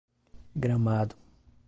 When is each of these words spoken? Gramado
Gramado 0.57 1.13